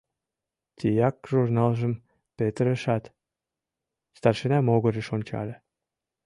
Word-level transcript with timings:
Тияк 0.77 1.15
журналжым 1.31 1.93
петырышат, 2.37 3.03
старшина 4.17 4.57
могырыш 4.67 5.07
ончале. 5.15 5.55